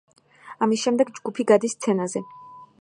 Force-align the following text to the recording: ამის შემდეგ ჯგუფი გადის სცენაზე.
ამის 0.67 0.85
შემდეგ 0.87 1.11
ჯგუფი 1.19 1.47
გადის 1.53 1.77
სცენაზე. 1.79 2.25